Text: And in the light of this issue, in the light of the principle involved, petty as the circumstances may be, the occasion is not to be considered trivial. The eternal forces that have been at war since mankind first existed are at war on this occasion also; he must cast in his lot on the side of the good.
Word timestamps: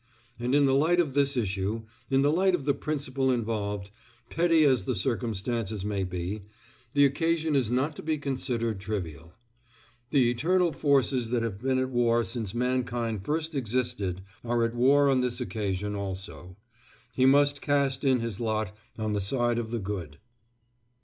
And 0.39 0.55
in 0.55 0.65
the 0.65 0.73
light 0.73 0.99
of 0.99 1.13
this 1.13 1.37
issue, 1.37 1.83
in 2.09 2.23
the 2.23 2.31
light 2.31 2.55
of 2.55 2.65
the 2.65 2.73
principle 2.73 3.29
involved, 3.29 3.91
petty 4.31 4.63
as 4.63 4.85
the 4.85 4.95
circumstances 4.95 5.85
may 5.85 6.03
be, 6.03 6.41
the 6.95 7.05
occasion 7.05 7.55
is 7.55 7.69
not 7.69 7.95
to 7.97 8.01
be 8.01 8.17
considered 8.17 8.79
trivial. 8.79 9.35
The 10.09 10.31
eternal 10.31 10.73
forces 10.73 11.29
that 11.29 11.43
have 11.43 11.59
been 11.61 11.77
at 11.77 11.91
war 11.91 12.23
since 12.23 12.55
mankind 12.55 13.23
first 13.23 13.53
existed 13.53 14.23
are 14.43 14.63
at 14.63 14.73
war 14.73 15.07
on 15.07 15.21
this 15.21 15.39
occasion 15.39 15.93
also; 15.93 16.57
he 17.13 17.27
must 17.27 17.61
cast 17.61 18.03
in 18.03 18.21
his 18.21 18.39
lot 18.39 18.75
on 18.97 19.13
the 19.13 19.21
side 19.21 19.59
of 19.59 19.69
the 19.69 19.77
good. 19.77 20.17